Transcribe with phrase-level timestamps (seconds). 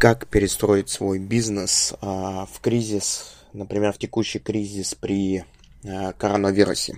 [0.00, 5.44] как перестроить свой бизнес а, в кризис, например, в текущий кризис при
[5.84, 6.96] а, коронавирусе.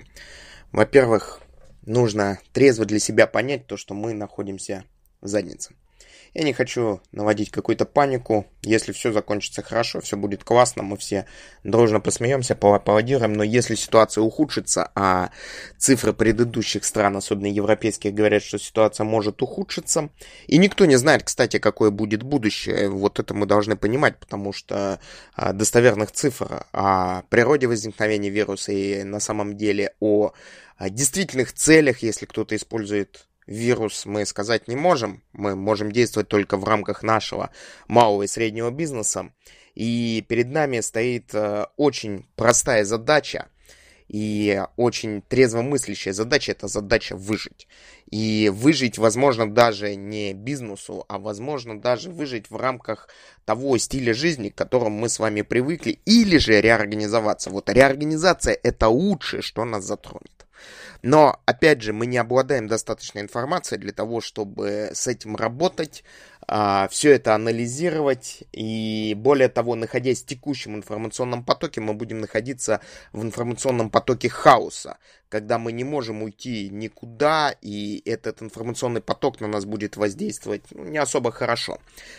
[0.71, 1.41] Во-первых,
[1.85, 4.85] нужно трезво для себя понять то, что мы находимся
[5.22, 5.74] в.
[6.34, 8.46] Я не хочу наводить какую-то панику.
[8.62, 11.27] Если все закончится хорошо, все будет классно, мы все
[11.62, 13.35] дружно посмеемся, поаплодируем.
[13.35, 15.30] Но если ситуация ухудшится, а
[15.77, 20.08] цифры предыдущих стран, особенно европейских, говорят, что ситуация может ухудшиться,
[20.46, 25.00] и никто не знает, кстати, какое будет будущее, вот это мы должны понимать, потому что
[25.34, 30.32] а, достоверных цифр о природе возникновения вируса и на самом деле о
[30.81, 35.23] действительных целях, если кто-то использует вирус мы сказать не можем.
[35.33, 37.51] Мы можем действовать только в рамках нашего
[37.89, 39.33] малого и среднего бизнеса.
[39.75, 43.48] И перед нами стоит э, очень простая задача
[44.12, 47.66] и очень трезвомыслящая задача– это задача выжить.
[48.11, 53.08] И выжить, возможно, даже не бизнесу, а возможно даже выжить в рамках
[53.47, 57.48] того стиля жизни, к которому мы с вами привыкли, или же реорганизоваться.
[57.48, 60.47] Вот реорганизация– это лучшее, что нас затронет.
[61.00, 66.05] Но, опять же, мы не обладаем достаточной информацией для того, чтобы с этим работать,
[66.55, 68.45] а, все это анализировать.
[68.53, 72.83] И более того, находясь в текущем информационном потоке, мы будем находиться
[73.14, 74.98] в информационном потоке хаоса,
[75.31, 80.84] когда мы не можем уйти никуда, и этот информационный поток на нас будет воздействовать ну,
[80.84, 81.78] не особо хорошо.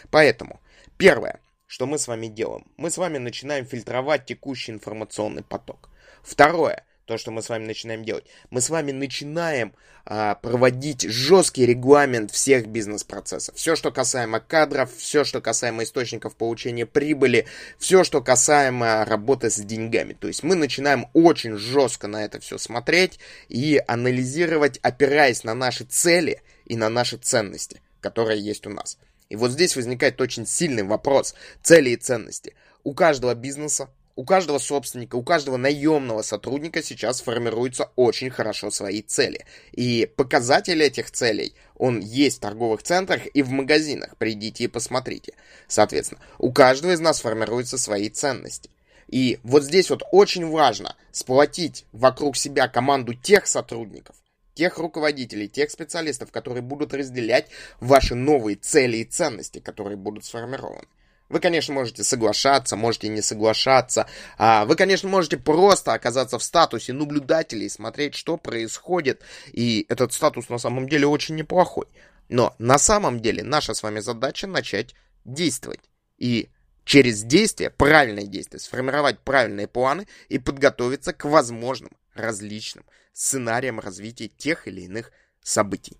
[0.09, 0.61] Поэтому,
[0.97, 5.89] первое, что мы с вами делаем, мы с вами начинаем фильтровать текущий информационный поток.
[6.23, 8.25] Второе, то, что мы с вами начинаем делать.
[8.49, 9.73] Мы с вами начинаем
[10.05, 13.55] а, проводить жесткий регламент всех бизнес-процессов.
[13.55, 17.45] Все, что касаемо кадров, все, что касаемо источников получения прибыли,
[17.77, 20.13] все, что касаемо работы с деньгами.
[20.13, 25.83] То есть мы начинаем очень жестко на это все смотреть и анализировать, опираясь на наши
[25.83, 28.97] цели и на наши ценности, которые есть у нас.
[29.29, 32.55] И вот здесь возникает очень сильный вопрос цели и ценности.
[32.83, 39.01] У каждого бизнеса у каждого собственника, у каждого наемного сотрудника сейчас формируются очень хорошо свои
[39.01, 39.45] цели.
[39.71, 44.15] И показатель этих целей, он есть в торговых центрах и в магазинах.
[44.17, 45.33] Придите и посмотрите.
[45.67, 48.69] Соответственно, у каждого из нас формируются свои ценности.
[49.07, 54.15] И вот здесь вот очень важно сплотить вокруг себя команду тех сотрудников,
[54.53, 57.47] тех руководителей, тех специалистов, которые будут разделять
[57.79, 60.87] ваши новые цели и ценности, которые будут сформированы.
[61.33, 64.05] Вы, конечно, можете соглашаться, можете не соглашаться.
[64.37, 69.23] А вы, конечно, можете просто оказаться в статусе наблюдателей, смотреть, что происходит.
[69.51, 71.87] И этот статус на самом деле очень неплохой.
[72.29, 74.93] Но на самом деле наша с вами задача начать
[75.25, 75.79] действовать.
[76.19, 76.49] И
[76.85, 84.67] через действие, правильное действие, сформировать правильные планы и подготовиться к возможным различным сценариям развития тех
[84.67, 85.11] или иных
[85.41, 85.97] событий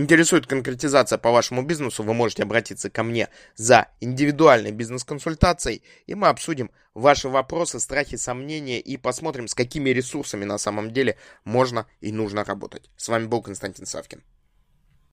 [0.00, 6.28] интересует конкретизация по вашему бизнесу, вы можете обратиться ко мне за индивидуальной бизнес-консультацией, и мы
[6.28, 12.12] обсудим ваши вопросы, страхи, сомнения и посмотрим, с какими ресурсами на самом деле можно и
[12.12, 12.90] нужно работать.
[12.96, 14.22] С вами был Константин Савкин.